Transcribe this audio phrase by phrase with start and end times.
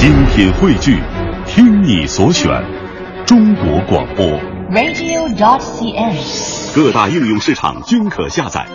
[0.00, 0.98] 精品汇聚，
[1.46, 2.50] 听你所选，
[3.26, 4.24] 中国广播。
[4.72, 6.74] radio.dot.cn，。
[6.74, 8.66] 各大应用市场均可下载。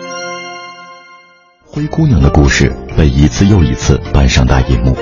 [1.64, 4.96] 灰姑娘的故事被一次又一次搬上大荧幕，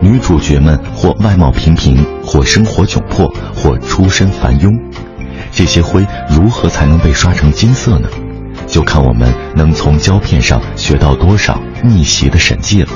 [0.00, 4.72] 女主角们或外貌平平，或生活窘迫，或出身繁庸。
[5.50, 8.08] 这些灰如何才能被刷成金色呢？
[8.68, 12.88] 就看我们能从胶片上学到多少逆袭的神迹了。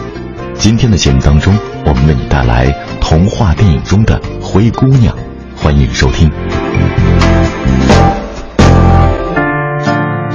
[0.54, 1.52] 今天的节目当中，
[1.84, 2.66] 我们为你带来
[3.00, 5.16] 童话电影中的灰姑娘，
[5.56, 6.30] 欢迎收听。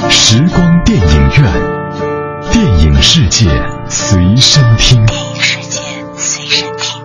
[0.10, 1.54] 时光电影院，
[2.52, 3.46] 电影世界
[3.88, 5.06] 随身听。
[5.06, 5.80] 电影世界
[6.16, 7.02] 随身听。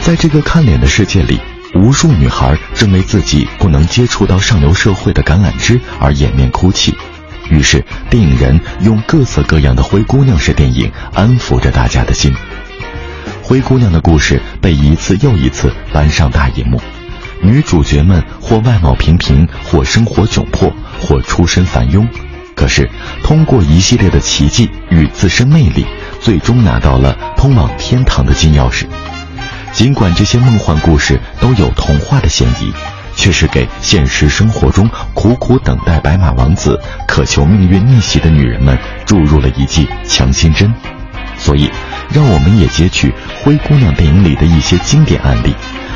[0.00, 1.40] 在这个看脸的世界里，
[1.74, 6.94] 无数女孩正为自己不能接触到上流社会的橄榄枝而掩面哭泣。
[7.50, 12.34] 于是，电影人用各色各样的灰姑娘式电影安抚着大家的心。
[13.42, 16.80] 灰姑娘的故事被一次又一次搬上大荧幕，
[17.42, 22.06] 女主角们或外貌平平，或生活窘迫，或出身繁庸。
[22.54, 22.88] 可是，
[23.22, 25.84] 通过一系列的奇迹与自身魅力，
[26.20, 28.86] 最终拿到了通往天堂的金钥匙。
[29.74, 32.72] 尽管这些梦幻故事都有童话的嫌疑，
[33.16, 40.72] 却是给现实生活中苦苦等待白马王子、渴求命运逆袭的女人们注入了一剂强心针。
[41.36, 41.68] 所以，
[42.08, 43.10] 让我们也截取
[43.42, 45.52] 《灰姑娘》电影里的一些经典案例，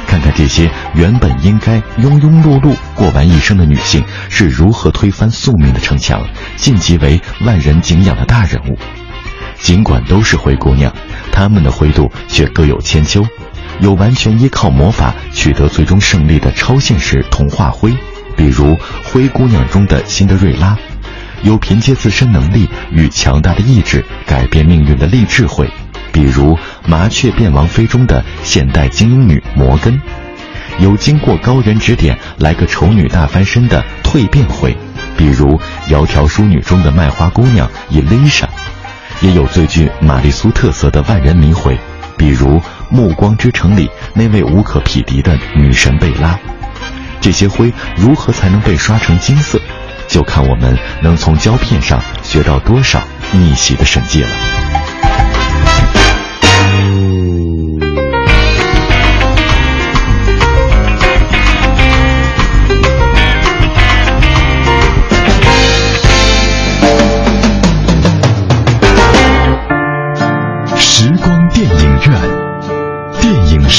[0.08, 6.20] 看看这些原本应该庸庸碌碌过完一生的女性是如何推翻宿命的城墙，
[6.56, 8.76] 晋级为万人敬仰的大人物。
[9.60, 10.92] 尽管都是灰姑娘，
[11.30, 13.24] 她们的灰度却各有千秋。
[13.80, 17.94] 有完全依靠魔法取得最终胜利的超现实童话灰，
[18.36, 20.76] 比如《灰姑娘》中的辛德瑞拉；
[21.42, 25.70] 有凭借自身能力与强大的意志改变命运的励志灰，
[26.12, 26.54] 比如
[26.86, 29.94] 《麻雀变王妃》中的现代精英女摩根；
[30.80, 34.76] 有经过高人指点来个丑女大翻身的蜕变灰，
[35.16, 35.56] 比如
[35.88, 38.47] 《窈窕淑女》中的卖花姑娘伊丽莎；
[39.20, 41.78] 也有最具玛丽苏特色的万人迷灰。
[42.16, 42.58] 比如
[42.91, 46.38] 《暮光之城》里那位无可匹敌的女神贝拉，
[47.21, 49.60] 这些灰如何才能被刷成金色，
[50.09, 55.38] 就看我们能从胶片上学到多少逆袭的神迹了。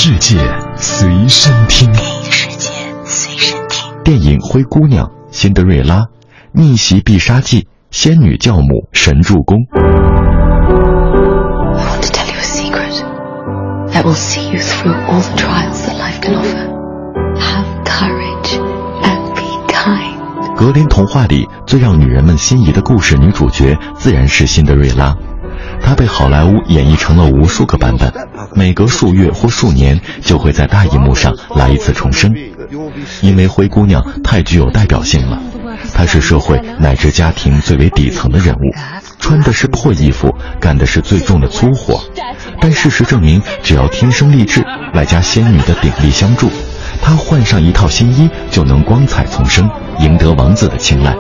[0.10, 0.40] 世界
[0.76, 1.88] 随身听。
[1.92, 2.72] 电影世界
[3.06, 3.94] 随身听。
[4.04, 5.98] 电影《灰姑娘》《辛德瑞拉》
[6.52, 7.62] 《逆袭必杀技》
[7.92, 9.60] 《仙女教母神助攻》。
[9.72, 9.84] I
[11.86, 13.04] want to tell you a secret
[13.94, 16.66] that will see you through all the trials that life can offer.
[17.38, 18.58] Have courage
[19.04, 20.56] and be kind.
[20.56, 25.16] 格林童话里最让女人们心仪的故事女主角自然是辛德瑞拉，
[25.90, 28.14] 她被好莱坞演绎成了无数个版本，
[28.54, 32.32] 每隔数月或数年就会在大荧幕上来一次重生。
[33.22, 35.42] 因为灰姑娘太具有代表性了，
[35.92, 38.60] 她是社会乃至家庭最为底层的人物，
[39.20, 42.00] 穿的是破衣服，干的是最重的粗活。
[42.62, 44.64] 但事实证明，只要天生丽质，
[44.94, 46.52] 外加仙女的鼎力相助，
[47.02, 49.68] 她换上一套新衣就能光彩丛生，
[50.02, 51.16] 赢得王子的青睐。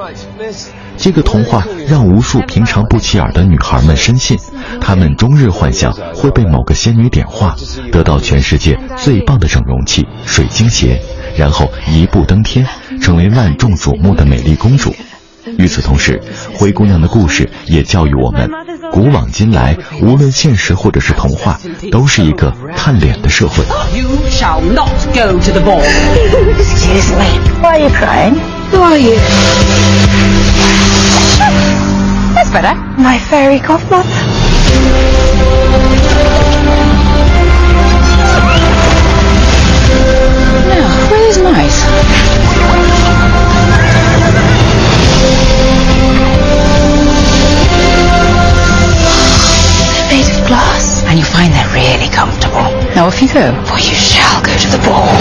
[0.99, 4.37] 这个童话让无数平常不起眼的女孩们深信，
[4.81, 7.55] 她们终日幻想会被某个仙女点化，
[7.91, 11.01] 得到全世界最棒的整容器——水晶鞋，
[11.37, 12.67] 然后一步登天，
[13.01, 14.93] 成为万众瞩目的美丽公主。
[15.57, 16.21] 与此同时，
[16.53, 18.49] 灰姑娘的故事也教育我们，
[18.91, 21.57] 古往今来，无论现实或者是童话，
[21.91, 23.63] 都是一个看脸的社会。
[23.97, 25.81] You shall not go to the ball.
[26.59, 27.39] Excuse me.
[27.61, 28.35] Why are you crying?
[28.71, 29.17] Who are you?
[32.49, 32.79] That's better.
[32.99, 34.09] My fairy godmother.
[40.65, 41.83] Now, where's nice?
[49.93, 51.03] They're made of glass.
[51.05, 52.65] And you find they're really comfortable.
[52.95, 53.53] Now off you go.
[53.65, 55.13] For you shall go to the ball.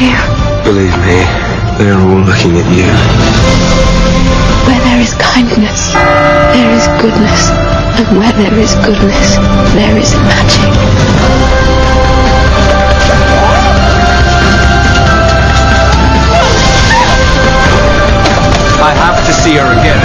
[0.00, 0.14] You.
[0.64, 1.20] Believe me,
[1.78, 2.88] they're all looking at you.
[4.66, 5.92] Where there is kindness,
[6.54, 7.50] there is goodness.
[7.98, 9.36] And where there is goodness,
[9.74, 10.72] there is magic.
[18.82, 20.00] I have to see her again.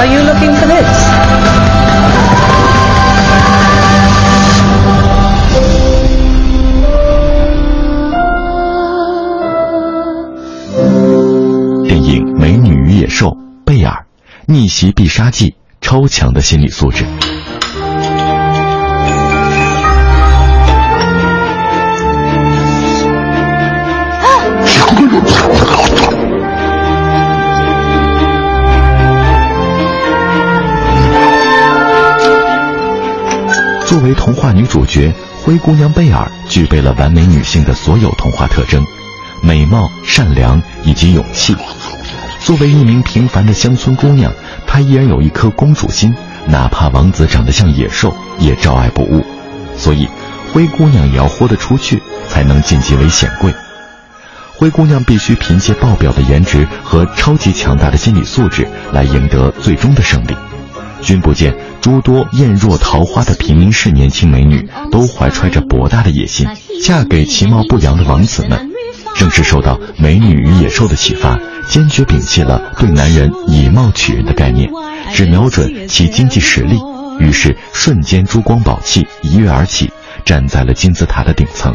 [0.00, 0.89] Are you looking for this?
[14.52, 17.04] 逆袭必杀技，超强的心理素质。
[33.86, 35.12] 作为童话女主角，
[35.44, 38.84] 灰姑娘贝尔具备了完美女性的所有童话特征：
[39.44, 41.54] 美貌、善良以及勇气。
[42.42, 44.32] 作为一名平凡的乡村姑娘，
[44.66, 46.14] 她依然有一颗公主心，
[46.46, 49.24] 哪怕王子长得像野兽，也照爱不误。
[49.76, 50.08] 所以，
[50.52, 53.54] 灰姑娘也要豁得出去，才能晋级为显贵。
[54.56, 60.36] 灰姑娘必须凭借爆表的颜值和超级强大的心理素质来赢得最终的胜利。
[61.00, 66.46] 君不见，诸多艳若桃花的平民市年轻美女都怀揣着博大的野心，
[66.82, 68.70] 嫁给其貌不扬的王子们。
[69.16, 71.38] 正是受到《美女与野兽》的启发，
[71.70, 74.68] 坚决摒弃了对男人以貌取人的概念，
[75.14, 76.76] 只瞄准其经济实力。
[77.20, 79.92] 于是瞬间珠光宝气，一跃而起，
[80.24, 81.72] 站在了金字塔的顶层。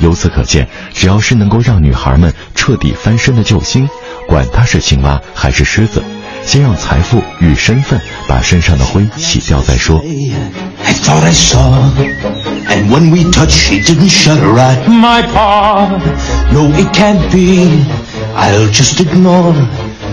[0.00, 3.88] 由此可见，只要是能够让女孩们彻底翻身的救星，
[4.28, 6.02] 管他是青蛙还是狮子，
[6.44, 7.98] 先让财富与身份
[8.28, 10.04] 把身上的灰洗掉再说。
[10.84, 10.92] I
[18.36, 19.54] I'll just ignore.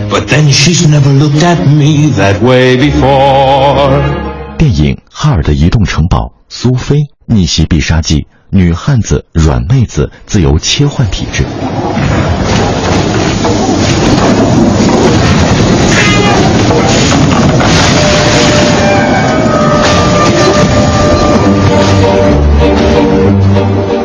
[0.10, 4.58] But then she's never looked at me that way before.
[4.58, 6.18] 电影《哈尔的移动城堡》
[6.50, 11.46] 苏菲逆袭必杀技，女汉子软妹子自由切换体质。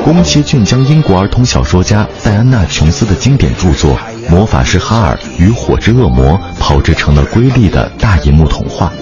[0.06, 3.98] 宫崎骏将英国儿童小说家戴安娜·琼斯的经典著作
[4.30, 8.92] 《魔法师哈尔与火之恶魔》炮制成了瑰丽的大银幕童话。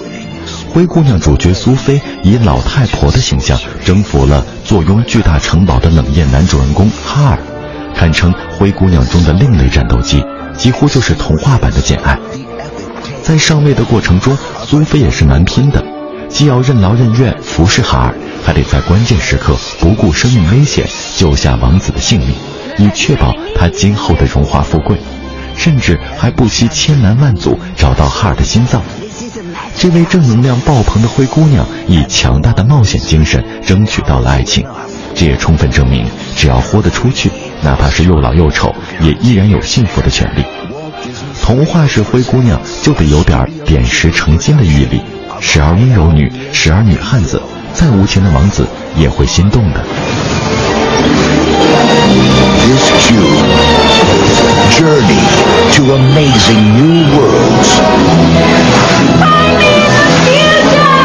[0.67, 3.55] 灰姑娘主角苏菲以老太婆的形象
[3.85, 7.37] 征服了坐拥巨大城堡的冷艳男主人公哈尔，
[7.95, 10.25] 堪称灰姑娘中的另类战斗机，
[10.57, 12.17] 几乎就是童话版的简爱。
[13.21, 15.85] 在上位的过程中，苏菲也是蛮拼的，
[16.29, 20.85] 既要任劳任怨服侍哈尔，还得在关键时刻不顾生命危险
[21.17, 22.35] 救下王子的性命，
[22.77, 24.95] 以确保他今后的荣华富贵，
[25.57, 28.83] 甚至还不惜千难万阻找到哈尔的心脏。
[29.75, 34.65] 这位正能量爆棚的灰姑娘以强大的冒险精神争取到了爱情，
[35.15, 36.05] 这也充分证明，
[36.35, 37.31] 只要豁得出去，
[37.63, 40.43] 哪怕是又老又丑，也依然有幸福的权利。
[41.41, 45.01] 童话是灰姑娘，就得有点点石成金的毅力，
[45.41, 47.41] 时而温柔女，时而女汉子，
[47.75, 48.65] 再无情的王子
[48.97, 49.83] 也会心动的。
[52.65, 53.45] This June,
[54.71, 55.19] journey
[55.75, 57.75] to amazing new worlds.
[59.19, 60.95] by me the future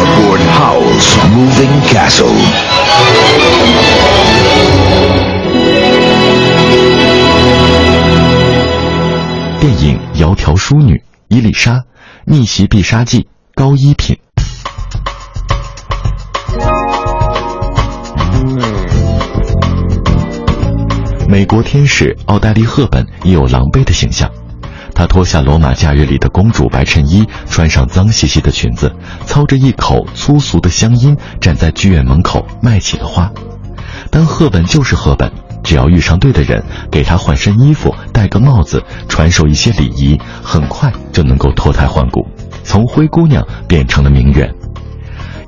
[0.00, 2.34] Aboard Howl's Moving Castle.
[9.60, 10.94] 电影《窈窕淑女》
[11.26, 11.84] 伊丽莎
[12.24, 14.16] 逆袭必杀技高一品。
[21.28, 24.30] 美国天使奥黛丽·赫本也有狼狈的形象，
[24.94, 33.32] 她脱下《罗马假日》里的公主白衬衣，穿上脏兮兮的裙子，操着一口粗俗的乡音，站在剧院门口卖起了花。
[34.10, 42.26] 但赫本就是赫本，只要遇上对的人，给她换身衣服，戴个帽子，传授一些礼仪，很快就能够脱胎换骨，
[42.62, 44.54] 从灰姑娘变成了名媛。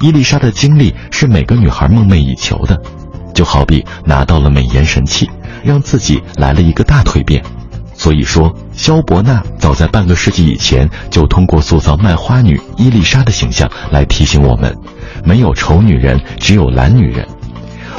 [0.00, 2.80] 伊丽莎的经历是每个女孩梦寐以求的，
[3.34, 5.30] 就好比拿到了美颜神器，
[5.66, 7.42] 让自己来了一个大蜕变。
[7.98, 14.76] 所以说，萧伯纳早在半个世纪以前就通过塑造卖花女伊丽莎的形象来提醒我们：
[15.24, 17.26] 没有丑女人，只有懒女人。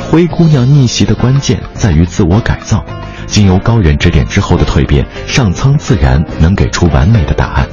[0.09, 2.85] 灰姑娘逆袭的关键在于自我改造，
[3.25, 7.67] 经由高人指点之后的蜕变，上苍自然能给出完美的答案。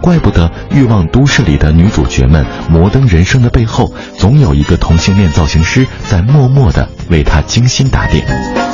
[0.00, 8.73] 怪不得《欲望都市》里的女主角们摩登人生的背后，总有一个同性恋造型师在默默地为她精心打点。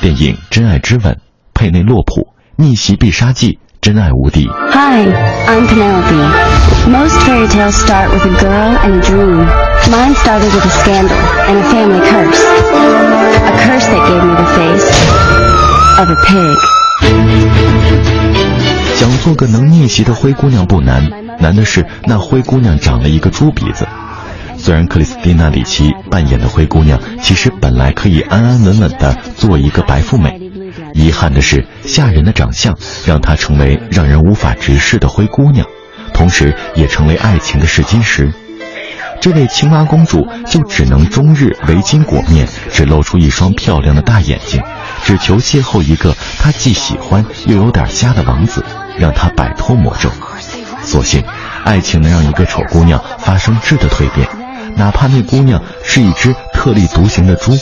[0.00, 1.12] 电影《真爱之吻》，
[1.54, 4.48] 佩内洛普逆袭必杀技，真爱无敌。
[4.48, 5.06] Hi,
[5.46, 6.24] I'm Penelope.
[6.88, 9.46] Most fairy tales start with a girl and a dream.
[9.90, 12.42] Mine started with a scandal and a family curse.
[13.44, 14.88] A curse that gave me the face
[15.98, 17.49] of a pig.
[19.00, 23.88] 想做个能逆袭的灰姑娘不难，难的是那灰姑娘长了一个猪鼻子。
[24.58, 30.38] 虽然克里斯蒂娜·里奇扮演的灰姑娘其实本来可以安安稳稳地做一个白富美，
[30.92, 32.76] 遗憾的是吓人的长相
[33.06, 35.66] 让她成为让人无法直视的灰姑娘，
[36.12, 38.30] 同时也成为爱情的试金石。
[39.22, 44.62] 这位青蛙公主就只能终日围巾裹面，只露出一双漂亮的大眼睛，
[45.04, 48.62] 只求邂逅一个她既喜欢又有点瞎的王子，
[48.98, 50.10] 让她摆脱魔咒。
[50.82, 51.22] 所幸，
[51.64, 54.26] 爱情能让一个丑姑娘发生质的蜕变。
[54.76, 57.52] 哪怕那姑娘是一只特立独行的猪，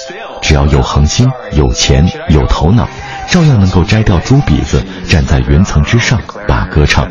[0.43, 2.87] 只要有恒心、有钱、有头脑，
[3.31, 7.09] 照样能够摘掉猪鼻子，站在云层之上把歌唱。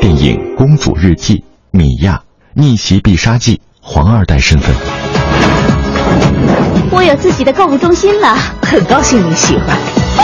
[0.00, 1.36] 电影《公主日记》，
[1.70, 2.22] 米娅
[2.54, 4.74] 逆袭必杀技，黄二代身份。
[6.90, 9.68] 我有自己的购物中心了，很高兴你喜欢。
[9.68, 10.22] 哦，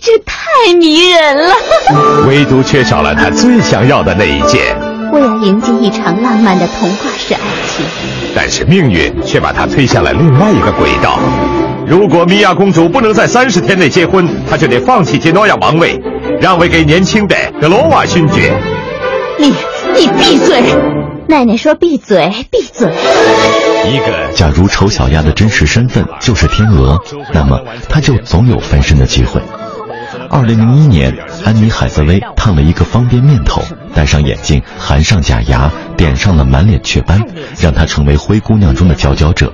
[0.00, 1.54] 这太迷人了。
[2.26, 4.76] 唯独缺少了他最想要的那一件。
[5.12, 7.86] 我要迎接一场浪漫的童话式爱情，
[8.34, 11.18] 但是命运却把他推向了另外一个轨道。
[11.86, 16.00] 如果米娅公主不能在三十天内结婚，她就得放弃杰诺亚王位，
[16.40, 18.52] 让位给年轻的格罗瓦勋爵。
[19.38, 19.54] 你
[19.94, 20.62] 你闭嘴！
[21.28, 22.88] 奶奶说闭嘴，闭嘴。
[23.88, 26.98] 一个假如丑小鸭的真实身份就是天鹅，
[27.32, 29.40] 那么它就总有翻身的机会。
[30.30, 31.14] 二零零一年，
[31.44, 33.62] 安妮海瑟薇烫了一个方便面头，
[33.94, 37.20] 戴上眼镜，含上假牙，点上了满脸雀斑，
[37.58, 39.52] 让她成为灰姑娘中的佼佼者。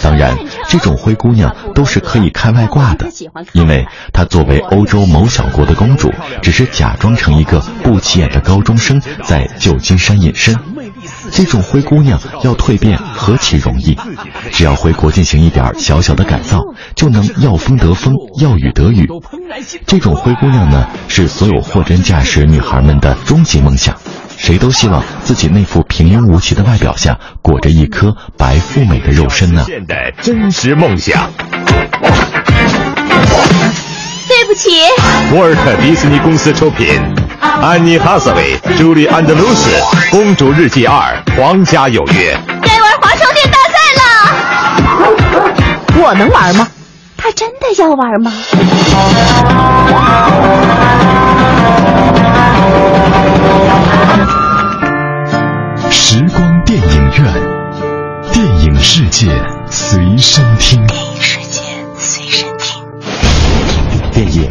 [0.00, 0.36] 当然，
[0.68, 3.06] 这种灰姑娘都是可以开外挂的，
[3.52, 10.54] 因为她作为欧洲某小国的公主，只是假装成一个不起眼的高中生，在旧金山隐身。
[11.36, 13.94] 这种灰姑娘要蜕变何其容易，
[14.52, 16.62] 只要回国进行一点小小的改造，
[16.94, 19.06] 就能要风得风，要雨得雨。
[19.86, 23.94] 这种灰姑娘呢，是所有货真价实女孩们的终极梦想。
[24.38, 29.66] 谁都希望自己那副平庸无奇的外表下，裹着一颗白富美的肉身呢、
[30.22, 31.30] 真实梦想。
[34.26, 34.70] 对不起，
[35.34, 36.86] 沃尔特迪士尼公司出品，
[37.62, 39.70] 安妮哈瑟薇、朱莉安德鲁斯，
[40.10, 42.36] 《公主日记二：皇家有约》。
[42.62, 44.02] 该玩滑手电大赛了。
[46.02, 46.68] 我能玩吗？
[47.16, 48.32] 他真的要玩吗？
[55.90, 57.24] 时光电影院，
[58.32, 59.26] 电影世界
[59.70, 60.86] 随身听。
[60.86, 61.62] 电影世界
[61.98, 62.82] 随身听。
[64.12, 64.50] 电影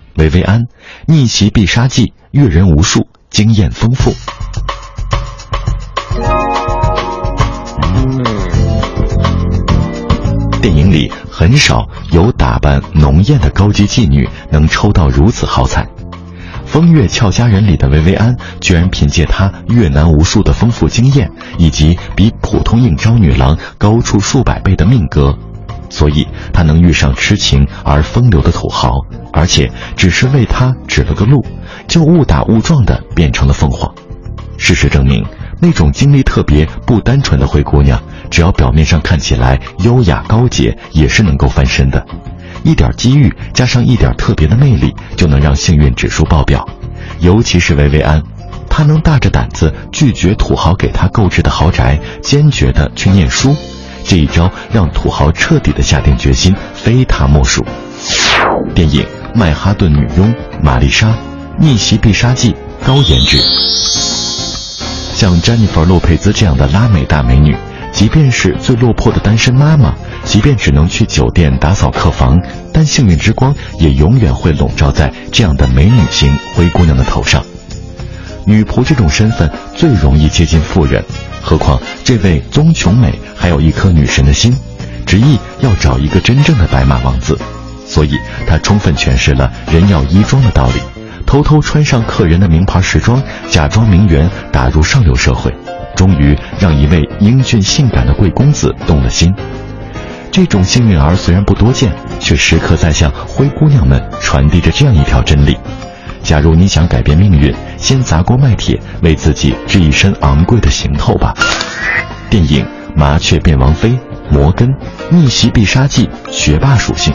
[0.15, 0.67] 薇薇安，
[1.05, 4.13] 逆袭必杀技，阅人无数，经验丰富。
[10.61, 15.83] 电影里很少有打扮浓艳的高级妓女能抽到如此好彩。
[16.65, 25.37] 《风月俏佳人》里的薇薇安，居然凭借她越南无数的丰富经验，以及比普通应招女郎高出数百倍的命格，
[25.91, 28.93] 所以她能遇上痴情而风流的土豪，
[29.31, 31.45] 而且只是为他指了个路，
[31.87, 33.93] 就误打误撞的变成了凤凰。
[34.57, 35.25] 事实证明，
[35.59, 42.03] 那种经历特别不单纯的灰姑娘，只要表面上看起来优雅高洁，也是能够翻身的。
[42.63, 46.67] 一点机遇加上一点特别的魅力，就能让幸运指数爆表。
[47.19, 48.21] 尤其是薇薇安，
[48.69, 53.55] 她能大着胆子拒绝土豪给她购置的豪宅，坚决的去念书。
[54.03, 57.65] 这一招让土豪彻底的下定决心，非他莫属。
[58.73, 59.03] 电影
[59.33, 61.15] 《曼哈顿女佣》玛丽莎，
[61.57, 62.55] 逆袭必杀技，
[62.85, 63.37] 高颜值。
[65.13, 67.55] 像詹妮弗·洛佩兹这样的拉美大美女，
[67.93, 69.93] 即便是最落魄的单身妈妈，
[70.23, 72.41] 即便只能去酒店打扫客房，
[72.73, 77.43] 但幸运之光也永远会笼罩在这样的美女型灰姑娘的头上。
[78.45, 81.05] 女仆这种身份最容易接近富人，
[81.41, 84.55] 何况这位宗琼美还有一颗女神的心，
[85.05, 87.37] 执意要找一个真正的白马王子，
[87.85, 88.17] 所以
[88.47, 90.79] 她充分诠释了人要衣装的道理，
[91.25, 95.53] 偷偷穿上客人的名牌时装，假装名媛打入上流社会，
[95.95, 99.33] 终于让一位英俊性感的贵公子动了心。
[100.31, 105.57] 这种幸运儿虽然不多见，却时刻在向灰姑娘们传递着这样一条真理。
[106.23, 111.33] 假如你想改变命运，先砸锅卖铁，为自己织一身昂贵的行头吧。
[112.29, 112.63] 电影
[112.95, 113.89] 《麻雀变王妃》，
[114.29, 114.69] 摩根，
[115.09, 117.11] 逆袭必杀技，学霸属性。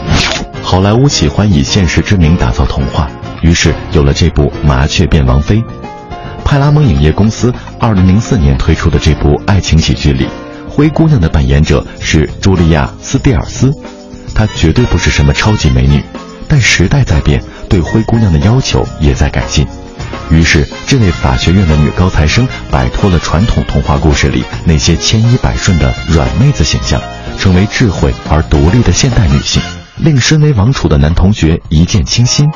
[0.61, 3.09] 好莱坞喜欢以现实之名打造童话，
[3.41, 5.55] 于是有了这部《麻雀变王妃》。
[6.43, 10.27] 派拉蒙影业公司二零零四年推出的这部爱情喜剧里，
[10.69, 13.71] 灰姑娘的扮演者是茱莉亚·斯蒂尔斯，
[14.35, 16.03] 她绝对不是什么超级美女，
[16.47, 17.41] 但时代在变。
[17.69, 19.67] 对灰姑娘的要求也在改进，
[20.29, 27.01] 于是这位法学院的女高材生摆脱了传统童话故事里那些千依百顺的软妹子形象，
[27.37, 29.61] 成为智慧而独立的现代女性，
[29.95, 32.49] 令身为王储的男同学一见倾心。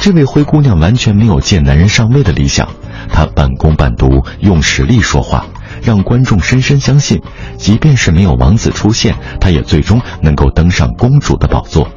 [0.00, 2.68] 这位灰姑娘完全没有见男人上位的理想，
[3.10, 5.44] 她半工半读，用实力说话，
[5.82, 7.20] 让观众深深相信，
[7.58, 11.90] 即便是没有王子出现，她也最终能够登上公主的宝座。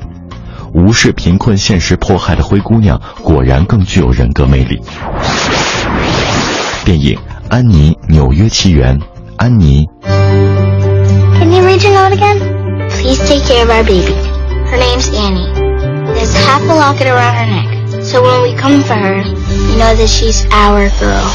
[0.74, 4.82] 无视贫困现实迫害的灰姑娘，果然更具有人格魅力。
[6.86, 7.16] 电影
[7.50, 8.98] 《安妮纽约奇缘》，
[9.38, 9.86] 安妮。
[11.40, 12.40] Can you read your note again?
[12.90, 14.16] Please take care of our baby.
[14.70, 15.52] Her name's Annie.
[16.14, 19.94] There's half a locket around her neck, so when we come for her, you know
[19.96, 21.28] that she's our girl.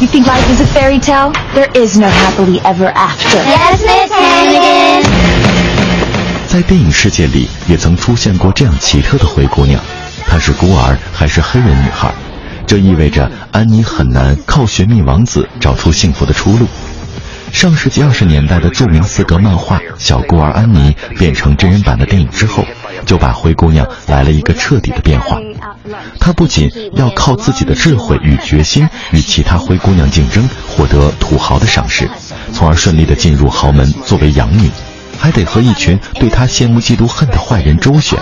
[0.00, 1.32] You think life is a fairy tale?
[1.54, 3.36] There is no happily ever after.
[3.36, 5.31] Yes, Miss Hannigan.
[6.52, 9.80] 在电影世界里，也曾出现过这样奇特的灰姑娘，
[10.26, 12.12] 她是孤儿还是黑人女孩？
[12.66, 16.68] 这意味着安妮很难靠寻觅王子找出幸福的出路。
[17.52, 22.66] 上世纪二十年代的著名四格漫画《小孤儿安妮》变成真人版的电影之后，
[23.06, 25.38] 就把灰姑娘来了一个彻底的变化。
[26.20, 32.10] 她不仅要靠自己的智慧与决心与其他灰姑娘竞争，获得土豪的赏识，
[32.52, 34.70] 从而顺利的进入豪门作为养女。
[35.22, 38.18] 还得和一群对他羡慕嫉妒恨的坏人周旋，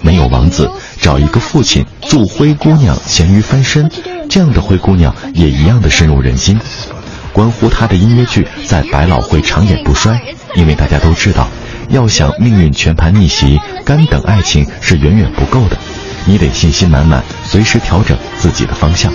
[0.00, 0.68] 没有王子，
[1.00, 3.88] 找一个父亲，助灰姑娘咸鱼翻身，
[4.28, 6.58] 这样的灰姑娘也一样的深入人心。
[7.32, 10.20] 关乎她的音乐剧在百老汇长演不衰，
[10.56, 11.46] 因为大家都知道，
[11.90, 15.78] 要想命运全盘逆袭，干等爱情是远远不够的，
[16.24, 19.12] 你得信心满满，随时调整自己的方向。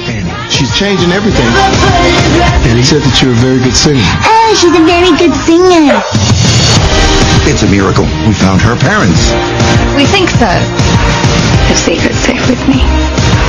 [0.50, 1.52] She's changing everything.
[2.64, 4.02] And he said that you're a very good singer.
[4.24, 6.02] Oh, she's a very good singer.
[7.48, 8.04] It's a miracle.
[8.28, 9.32] We found her parents.
[9.96, 10.52] We think so.
[11.72, 12.84] The secret's safe with me.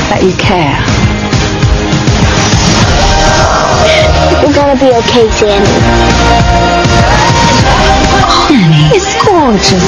[0.07, 0.79] That you care.
[4.39, 5.67] We're gonna be okay, Sandy.
[8.55, 9.83] Annie is gorgeous.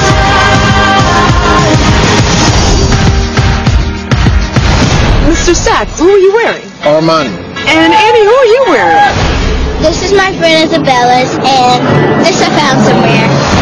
[5.30, 5.54] Mr.
[5.54, 6.66] Sachs, who are you wearing?
[6.82, 7.30] Armani.
[7.62, 9.14] And Annie, who are you wearing?
[9.86, 13.59] This is my friend Isabella's, and this I found somewhere.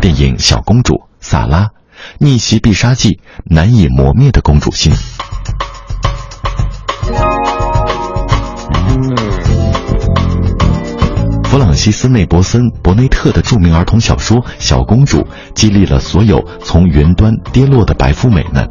[0.00, 1.68] 电影《小公主》萨拉，
[2.18, 4.90] 逆袭必杀技，难以磨灭的公主心。
[11.44, 15.18] 弗朗西斯内伯森伯内特的著名儿童小说《小公主》，
[15.54, 18.70] 激励了所有从云端跌落的白富美们。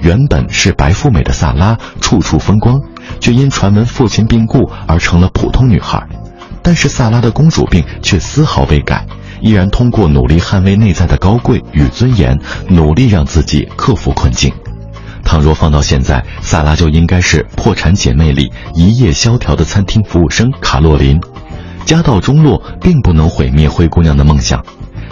[0.00, 2.80] 原本是白富美的萨拉，处处风光，
[3.20, 6.08] 却因传闻父亲病故而成了普通女孩。
[6.62, 9.06] 但是萨拉的公主病却丝毫未改。
[9.44, 14.50] 依然通过努力捍卫内在的高贵与尊严，努力让自己克服困境。
[15.22, 21.20] 倘若放到现在，萨拉就应该是《破产姐妹》里一夜萧条的餐厅服务生卡洛琳。
[21.84, 24.64] 家道中落并不能毁灭灰姑娘的梦想，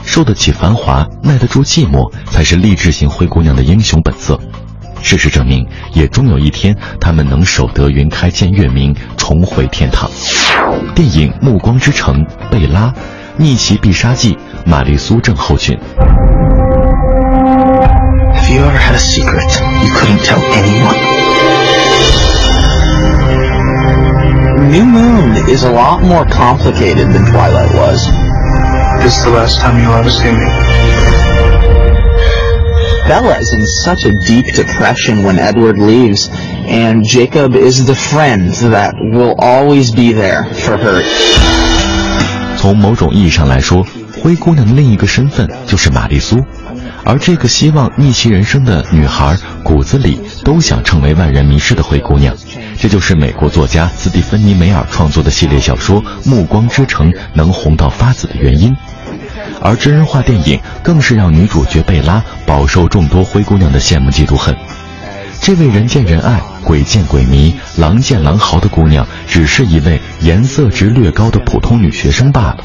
[0.02, 4.40] 受得起繁华，耐得住寂寞，才是励志型灰姑娘的英雄本色。
[5.02, 10.10] 事实证明，也终有一天，她们能守得云开见月明，重回天堂。
[10.94, 12.90] 电影《暮光之城》贝拉。
[13.37, 15.77] 逆袭必杀技，玛丽苏症候群。
[18.33, 20.95] Have you ever had a secret you couldn't tell anyone?
[24.69, 28.07] New Moon is a lot more complicated than Twilight was.
[29.01, 30.45] This is the last time you'll ever see me.
[33.07, 36.29] Bella is in such a deep depression when Edward leaves,
[36.67, 41.01] and Jacob is the friend that will always be there for her.
[42.62, 43.84] 从某种意义上来说，
[44.22, 46.38] 灰姑娘的另一个身份就是玛丽苏，
[47.04, 52.32] 而这个希望逆袭人生的女孩，骨子里都想成为万人迷失的灰姑娘。
[52.78, 58.72] 这就是美国作家斯蒂芬妮·梅尔创作的系列小说《暮光之城》能红到发紫的原因。
[59.60, 64.56] 而真人化电影更是让女主角贝拉饱受众多灰姑娘的羡慕嫉妒恨。
[65.40, 72.58] 这位人见人爱、鬼见鬼迷、狼见狼嚎的姑娘，只是一位颜色值略高的普通女学生罢了，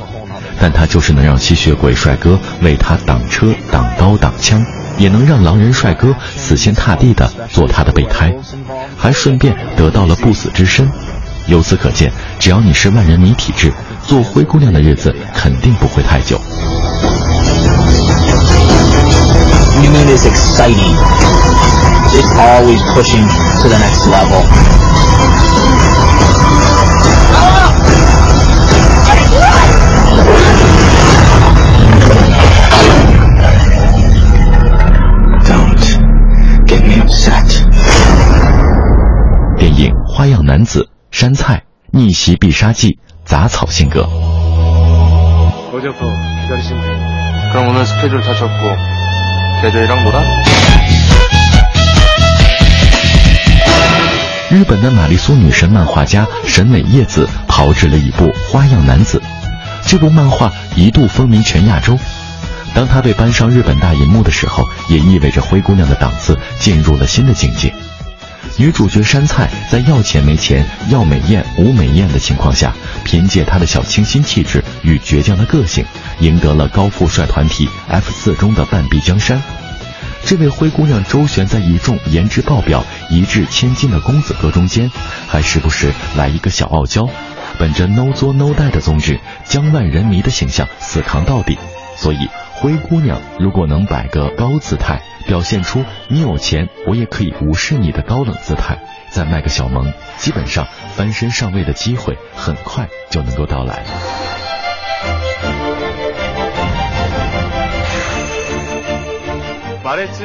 [0.60, 4.66] 但她就是能让吸血鬼帅哥为她挡车、挡刀、挡枪。
[4.98, 8.34] 也能让狼人帅哥死心塌地的做她的备胎，
[8.98, 10.90] 还顺便得到了不死之身。
[11.46, 16.42] 由此可见，只要你是万人迷体质，做灰姑娘的日子肯定不会太久。
[19.80, 21.47] New Moon is exciting.
[22.15, 23.27] It's always pushing
[23.63, 24.43] to the next level.
[36.67, 37.49] Get me upset.
[39.59, 44.03] 电影《花样男子》山菜逆袭必杀技杂草性格。
[45.73, 46.07] 어제부터
[46.43, 46.97] 기다리시면 돼요.
[47.53, 48.77] 그럼 오늘 스케줄 다 잡고
[49.63, 50.23] 걔들이랑 놀아?
[54.50, 59.20] 日本的玛丽苏女神漫画家神尾叶子炮制了一部《花样男子》，
[59.86, 62.00] 这部漫画一度风靡全亚洲。
[62.74, 67.74] 当她被搬上日本大银幕的时候，也意味着灰姑娘的档次进入了新的境界。
[68.56, 75.84] 女主角山菜在要钱没钱、要美艳无美艳的情况下，凭借她的小清新气质与倔强的个性，
[76.22, 79.44] 赢得了高富帅团体 F 四中的半壁江山。
[80.28, 84.92] 这位灰姑娘周旋在一众颜值爆表、一掷千金的公子哥中间，
[85.26, 87.08] 还时不时来一个小傲娇，
[87.58, 91.58] 本着 no 作 no 带的宗旨，将万人迷的形象死扛到底。
[91.96, 103.86] 所以，灰姑娘如果能摆个高姿态，表现出你有钱我也可以无视你的高冷姿态，再卖个小萌，基本上翻身上位的机会很快就能够到来。
[109.98, 110.24] 말했지.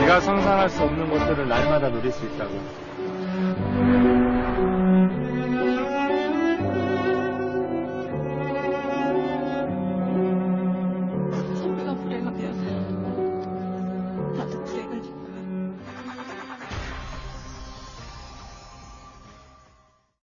[0.00, 2.50] 네가 상상할 수 없는 것들을 날마다 누릴 수 있다고.